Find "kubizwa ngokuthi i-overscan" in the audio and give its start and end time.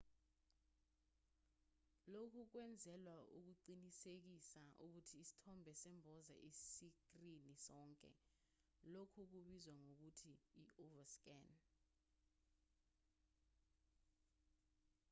9.31-11.47